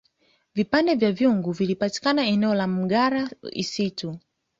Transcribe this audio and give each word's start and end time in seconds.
vipande 0.55 0.95
vya 0.95 1.11
vyungu 1.11 1.51
vilipatikana 1.51 2.25
eneo 2.25 2.53
la 2.55 2.67
mgala 2.67 3.29
isitu 3.51 4.19